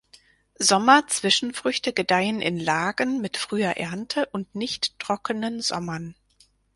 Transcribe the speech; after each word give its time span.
Sommer-Zwischenfrüchte 0.57 1.93
gedeihen 1.93 2.41
in 2.41 2.57
Lagen 2.59 3.21
mit 3.21 3.37
früher 3.37 3.77
Ernte 3.77 4.25
und 4.31 4.55
nicht 4.55 4.97
trockenen 4.97 5.61
Sommern. 5.61 6.15